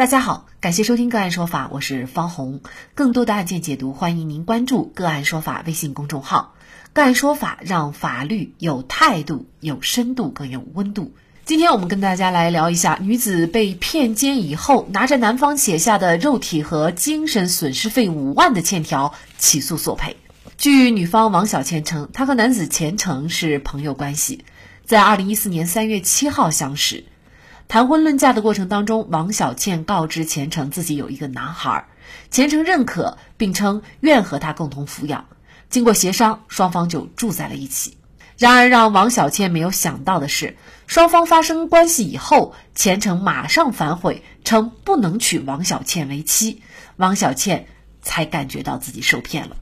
[0.00, 2.62] 大家好，感谢收听个案说法，我是方红。
[2.94, 6.54] 更多的案件解读，欢迎您关注个案说法微信公众号。
[6.94, 11.12] 个案说法让法律有态度、有深度、更有温度。
[11.44, 20.16] 今天我们跟大家来聊一下，女子被骗奸以后，拿着男方写下的肉体和精神损失费五万的欠条起诉索赔。
[20.56, 24.46] 据女方王小倩称，她和男子钱成是朋友关系，
[24.86, 27.04] 在二零一四年三月七号相识。
[27.70, 31.86] 谈婚论嫁的过程当中，王小倩告知钱程自己有一个男孩，
[32.28, 35.26] 钱程认可，并称愿和他共同抚养。
[35.68, 37.96] 经过协商，双方就住在了一起。
[38.36, 40.56] 然而，让王小倩没有想到的是，
[40.88, 46.62] 双方发生关系以后，钱程马上反悔，称不能娶王小倩为妻。
[46.96, 47.68] 王小倩
[48.02, 49.54] 才感觉到自己受骗了。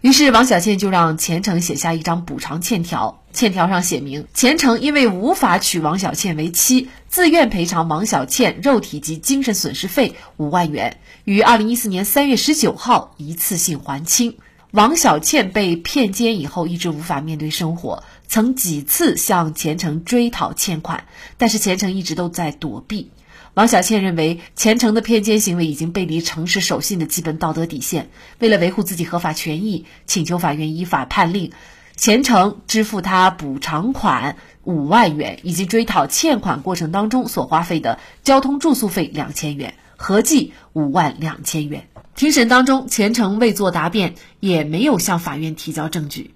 [0.00, 3.22] 于是，王小倩就让钱程写下一张补偿欠条。
[3.32, 14.36] 欠条上写明，钱程因为无法娶王小倩为妻，自愿赔偿王小倩肉体及精神损失费五万元，于二零一四年三月十九号一次性还清。
[14.70, 21.04] 王小倩被骗奸以后，一直无法面对生活，曾几次向钱程追讨欠款，
[21.36, 23.10] 但是钱程一直都在躲避。
[23.58, 28.08] 王小倩认为，钱程的骗奸行为已经背离诚实守信的基本道德底线。
[28.38, 31.50] 为了维护自己合法权益，请求法院依法判令
[31.96, 41.88] 钱程支付他补偿款五万元，以及追讨欠款过程当中所花费的交通住宿费两千元，合计五万两千元。
[42.14, 46.32] 庭审当中，钱程未作答辩，也没有向法院提交证据。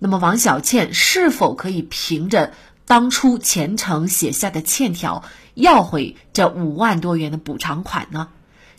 [0.00, 2.52] 那么，王小倩是否可以凭着
[2.86, 5.24] 当初钱成写下的欠条？
[5.54, 8.28] 要回这五万多元的补偿款呢？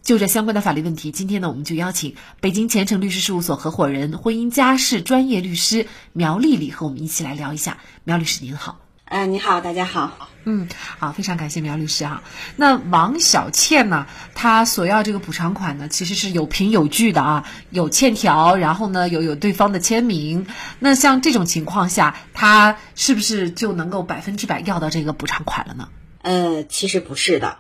[0.02, 7.80] 就这相关的法律问题，今天呢，我们就邀请北京前程律师事务所合伙人、婚姻家事专业律师苗丽丽和我们一起来聊一下。
[8.04, 10.68] 苗律师您好，嗯，你好，大家好，嗯，
[10.98, 12.24] 好，非常感谢苗律师哈。
[12.56, 20.48] 那王小倩呢，她索要这个补偿款呢，其实是有凭有据的啊，有欠条，然后呢，有有对方的签名。
[20.80, 25.90] 那像这种情况下，她是不是就能够百分之百要到这个补偿款了呢？
[26.24, 27.60] 呃，其实不是的，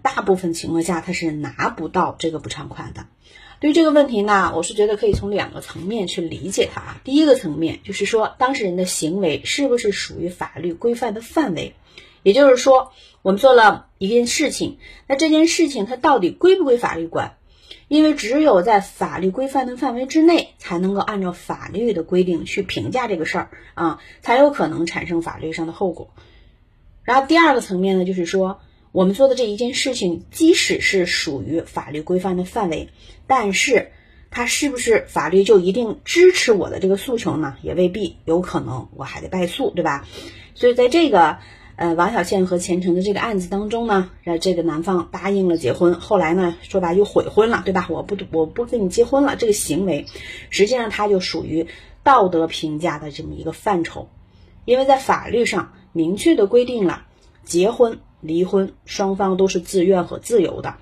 [0.00, 3.04] 大部分情况下她是拿不到这个补偿款的。
[3.58, 7.00] 对于这个问题呢，我是觉得可以从两个层面去理解它啊。
[7.04, 11.74] 第一个层面就是说，当事人的行为是不是属于法律规范的范围？
[12.22, 17.36] 也就是说，我们做了一件事情，那这件事情它到底归不归法律管？
[17.88, 26.10] 因为只有在法律规范的范围之内，才能够按照法律的规定去评价这个事儿啊，才有可能产生法律上的后果。
[27.04, 28.60] 然后第二个层面呢，就是说
[28.96, 32.88] 我们做的这一件事情，即使是属于法律规范的范围，
[33.26, 33.92] 但是
[34.30, 37.58] 它是不是法律就一定支持我的这个诉求呢？
[37.60, 40.08] 也未必，有可能我还得败诉，对吧？
[40.54, 41.36] 所以在这个
[41.76, 47.88] 呃王小倩和钱程的这个案子当中呢，让这个男方答应了结婚，后来呢说白又悔婚了，对吧？
[47.90, 50.06] 我不我不跟你结婚了，这个行为
[50.48, 51.66] 实际上它就属于
[52.02, 54.08] 道德评价的这么一个范畴，
[54.64, 55.74] 因为在法律上。
[55.92, 57.06] 明确的规定了，
[57.42, 60.74] 结婚、离婚双方都是自愿和自由的，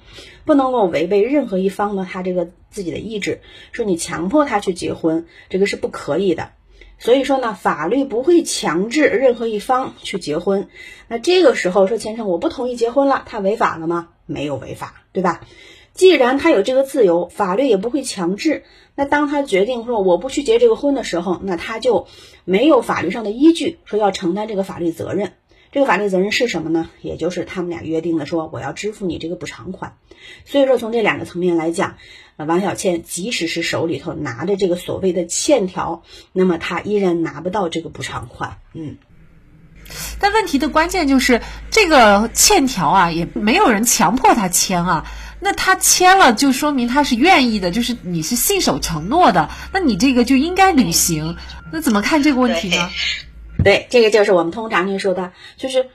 [0.44, 3.41] 不能够违背任何一方呢他这个自己的意志，
[3.72, 6.50] 说你强迫他去结婚，这个是不可以的。
[6.99, 10.69] 所以说呢，法律不会强制任何一方去结婚。
[11.09, 14.09] 那这个时候说钱程我不同意结婚了，他违法了吗？
[14.26, 15.43] 没有违法，对吧？
[15.93, 18.65] 既然他有这个自由，法律也不会强制。
[18.97, 22.06] 那当他决定说我不去结这个婚的时候，那他就
[22.44, 25.32] 没有法律上的依据说要承担这个法律责任。
[25.75, 26.89] 这个法律责任是什么呢？
[27.03, 29.97] 也就是他们俩约定的说我要支付你这个补偿款。
[30.45, 31.97] 所以说从这两个层面来讲，
[32.37, 38.59] 王小倩即使是手里头拿着这个所谓的欠条，那么他依然拿不到这个补偿款。
[38.73, 38.99] 嗯。
[40.21, 41.43] 但问题的关键就是
[41.73, 45.05] 这个欠条啊，也没有人强迫他签啊。
[45.41, 51.37] 那他签了，就说明他是愿意的，就是你是信守承诺的，那你这个就应该履行。
[51.73, 52.89] 那怎么看这个问题呢？
[53.64, 55.88] 对，这个就是我们通常就说的，就是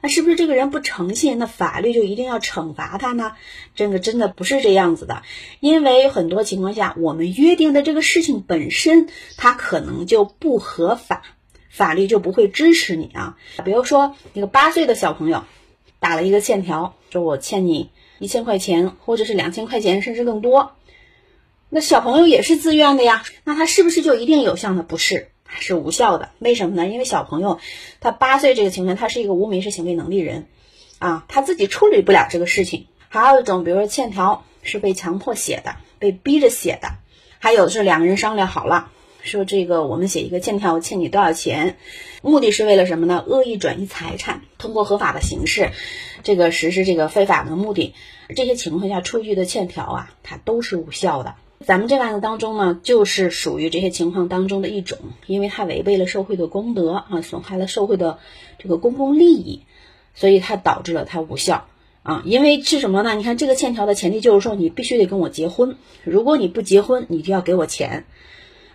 [0.00, 3.34] 那是不是这个人不诚信，那法律就一定要惩罚他呢？
[3.76, 5.22] 这个真的不是这样子的，
[5.60, 11.22] 因为很多情况下，我们约定的这个事情本身，它可能就不合法，
[11.68, 13.36] 法律就不会支持你啊。
[13.64, 15.44] 比如说，一个八岁的小朋友
[16.00, 17.90] 打了一个欠条，说我欠你。
[18.18, 20.76] 一千块钱，或者是两千块钱，甚至更多，
[21.70, 24.84] 那小朋友也是自愿的呀，那他是不是就一定有效呢？
[24.86, 26.30] 不是，是无效的。
[26.38, 26.86] 为什么呢？
[26.86, 27.60] 因为小朋友
[28.00, 30.46] 他八岁这个情况，他是一个无民事行为能力人，
[30.98, 32.86] 啊，他自己处理不了这个事情。
[33.08, 36.88] 还有一种，比如说欠条是被强迫写的，被逼着写的，
[37.38, 38.90] 还有是两个人商量好了，
[39.22, 41.76] 说这个我们写一个欠条，我欠你多少钱，
[42.22, 43.22] 目的是为了什么呢？
[43.26, 45.72] 恶意转移财产，通过合法的形式，
[46.22, 47.94] 这个实施这个非法的目的，
[48.34, 51.34] 这些情况下出具的欠条啊，它都是无效的。
[51.62, 58.18] 咱们这个案子当中呢，就是属于这些情况当中的一种，因为它违背了社会的公德啊，损害了社会的
[58.58, 59.62] 这个公共利益，
[60.14, 61.66] 所以它导致了它无效。
[62.02, 63.14] 啊，因为是什么呢？
[63.14, 68.06] 你看这个欠条的前提就是说你必须得跟我结婚，如果你不结婚，你就要给我钱。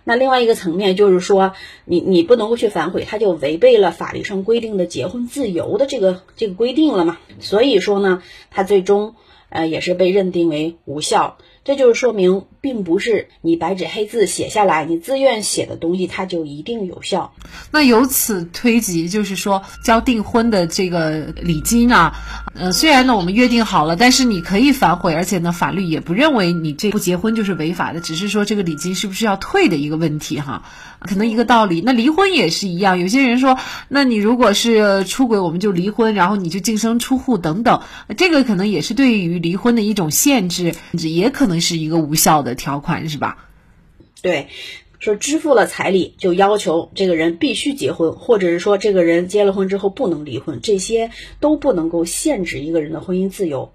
[0.04, 1.52] 那另外一个层面就是说，
[1.84, 7.18] 你你不能够去反悔，他就违背了法律上规定的结婚自由的这个这个规定了嘛。
[7.38, 9.14] 所以说呢，他最终
[9.50, 11.36] 呃也是被认定为无效。
[11.64, 17.32] 这就是说明，并不是你白纸黑字写下来，你自愿写的东西，它就一定有效。
[17.70, 22.14] 那由此推及，就是说交订婚的这个礼金啊，
[22.54, 30.64] 呃，虽然呢我们约定好了，但是你可以反悔，而且呢法律也不认为你这不结婚就是违法的，只是说这个礼金是不是要退的一个问题哈。
[31.00, 32.98] 可能一个道理，那离婚也是一样。
[32.98, 33.56] 有些人说，
[33.86, 37.82] 那你如果是出轨，我们就离婚，然后你就净身出户等等，
[38.16, 43.48] 这个可能也是对于离婚的一种限制，也可能是一个无效的的条款，是吧？
[44.22, 44.48] 对，
[44.98, 53.72] 说支付了彩礼就要求这个人必须结婚，或者是说这个人结了婚之后不能离婚，这些都不能够限制一个人的婚姻自由。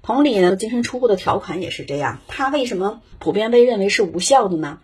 [0.00, 4.78] 同理呢，净身出户的条款也是这样，它为什么普遍被认为是无效的呢？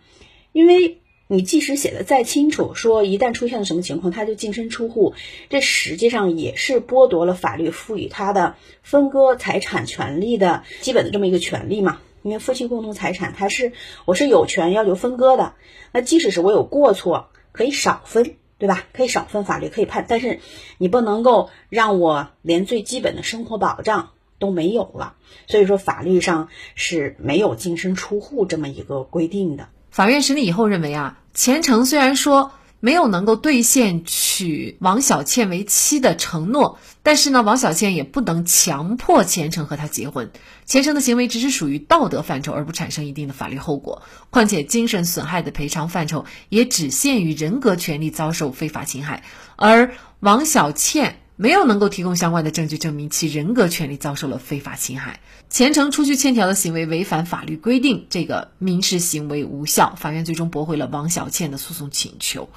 [0.51, 0.97] 因为。
[1.31, 5.13] 你即使写的再清楚，说一旦出现了什么情况，他就净身出户，
[5.47, 11.99] 这实际上也是剥夺了法律赋予他的分割财产权利的基本的这么一个权利嘛。
[12.21, 13.73] 因为夫妻共同财产，它是
[14.05, 15.53] 我是有权要求分割的。
[15.91, 18.83] 那即使是我有过错，可以少分，对吧？
[18.93, 20.39] 可以少分，法律可以判，但是
[20.77, 25.15] 你不能够让我连最基本的生活保障都没有了。
[25.47, 29.67] 所以说，法律上是没有净身出户这么一个规定的。
[29.89, 40.31] 法院审理以后认为啊，钱程虽然说没有能够兑现娶王小倩为妻的承诺，但是呢，王小倩也不能强迫钱程和他结婚。
[40.65, 44.03] 钱程的行为只是属于道德范畴，而不产生一定的法律后果。
[44.29, 49.23] 况且精神损害的赔偿范畴也只限于人格权利遭受非法侵害，
[49.55, 51.19] 而王小倩。
[51.41, 62.49] 没有能够提供相关的证据证明其人格权利遭受了非法侵害，钱程出具欠条的行为违反法律规定，这个民事行为无效，法院最终驳回了王小倩的诉讼请求。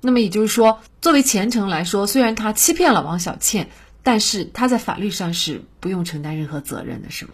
[0.00, 3.70] 那么也就是说，作为钱程来说，虽然他欺骗了王小倩，
[4.04, 7.32] 但是他在法律上是不用承担任何责任的，是吗？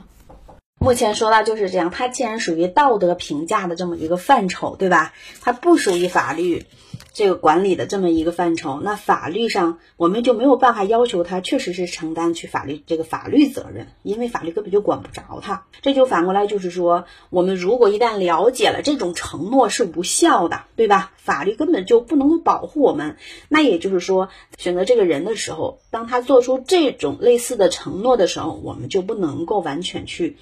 [0.87, 5.15] 目前说到就是这样，他既然属于道德评价的这么一个范畴，对吧？
[5.41, 6.65] 他不属于法律
[7.12, 15.67] 这个管理的这么一个范畴，那法律上我们就没有办法要求他确实是承担去法律这个法律责任，因为法律根本就管不着他。
[15.83, 21.11] 这就反过来就是说，我们如果一旦了解了这种承诺是无效的，对吧？
[21.17, 23.17] 法律根本就不能够保护我们。
[23.49, 30.37] 那也就是说，选择这个人的时候，当他做出这种类似的承诺的时候，我们就不能够完全去。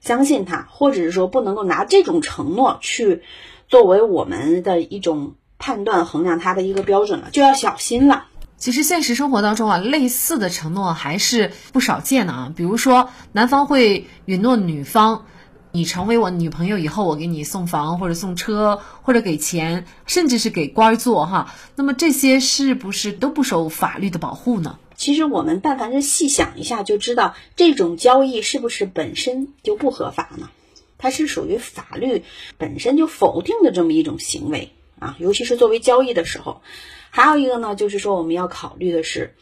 [0.00, 3.22] 相信他，或者是说不能够拿这种承诺去
[3.68, 8.24] 作为我们的一种判断衡量他的一个标准了，就要小心了。
[8.56, 12.52] 其实现实生活当中啊，类似的承诺还是不少见的啊。
[12.54, 15.24] 比如说，男方会允诺女方，
[15.72, 21.54] 你成为我女朋友以后，我给你送房或者送车或者给钱，甚至是给官做哈。
[21.74, 24.78] 那么这些是不是都不受法律的保护呢？
[25.00, 30.50] 其实我们但凡是细想一下，就知道这种交易是不是本身就不合法呢？
[30.98, 32.22] 它是属于法律
[32.58, 36.60] 本身就否定的这么一种行为啊，尤其是作为交易的时候。
[37.08, 39.34] 还有一个呢，就是说我们要考虑的是，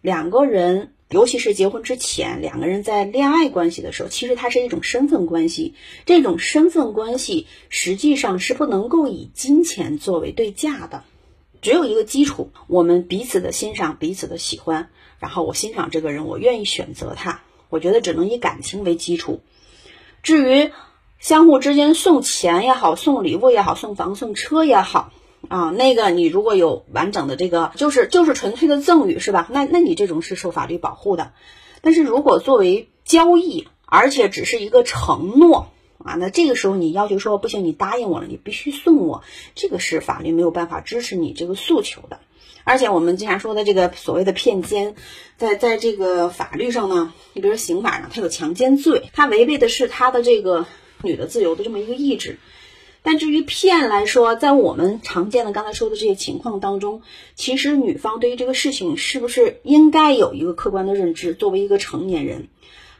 [0.00, 5.74] 两个人，尤其是结婚之前，两个人在恋爱关系的时候，其实它是一种身份关系。
[6.06, 11.04] 这种身份关系实际上是不能够以金钱作为对价的。
[11.64, 17.40] 只有一个基础，我们彼此的欣赏，彼此的喜欢，然后我欣赏这个人，我愿意选择他。
[17.70, 19.40] 我觉得只能以感情为基础。
[20.22, 20.72] 至于
[21.18, 25.10] 相互之间送钱也好，送礼物也好，送房送车也好，
[25.48, 29.48] 啊，那个你如果有完整的这个，就是就是纯粹的赠与，是吧？
[29.50, 31.32] 那那你这种是受法律保护的。
[31.80, 35.68] 但是如果作为交易，而且只是一个承诺。
[36.04, 42.20] 啊，那这个时候你要求说不行，你答应我了，你必须送我，这个是法律没有办法支持你这个诉求的。
[42.62, 44.96] 而且我们经常说的这个所谓的骗奸，
[45.38, 50.66] 在在这个法律上呢，你比如说刑法上，它有强奸罪，它违背的是他的这个
[51.02, 52.38] 女的自由的这么一个意志。
[53.02, 57.00] 但至于骗来说，在我们常见的刚才说的这些情况当中，
[57.34, 61.32] 其实女方对于这个事情是不是应该有一个客观的认知？
[61.32, 62.48] 作为一个成年人，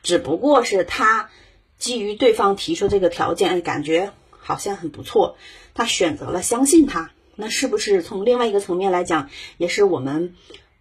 [0.02, 1.28] 只不过是她。
[1.78, 5.36] 基于对方提出这个条件，感觉好像很不错，
[5.74, 9.28] 他选择了相信他，那是不是从另外一个层面来讲，
[9.58, 10.34] 也是我们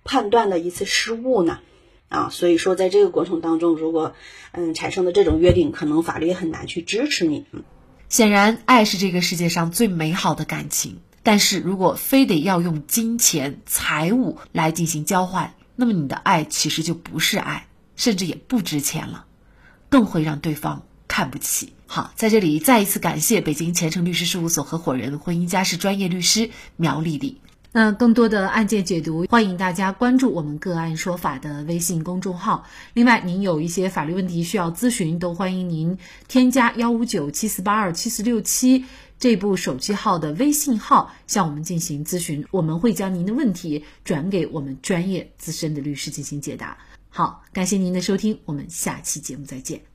[0.03, 1.59] 判断的一次失误呢？
[2.09, 4.13] 啊，所以说在这个过程当中，如果
[4.51, 7.45] 嗯产生的这种约定，可能法律也很难去支持你。
[8.07, 19.25] 显然，爱是这个世界上最美好的感情，但是如果非得要用金钱、财物来进行交换，那么你的爱其实就不是爱，甚至也不值钱了，
[19.93, 21.73] 更会让对方看不起。
[21.85, 27.37] 好，在这里再一次感谢北京前程律师事务所合伙人、婚姻家事专业律师苗丽丽。
[27.71, 32.65] 那更多的案件解读，欢迎大家关注我们个案说法的微信公众号。
[32.95, 38.85] 另外，您有一些法律问题需要咨询，都欢迎您添加幺五九七四八二七四六七
[39.19, 46.79] 这部手机号的微信号向我们进行咨询，我们会将您的问题转给我们专业资深的律师进行解答。
[47.15, 49.92] 好，感谢您的收听，我们下期节目再见。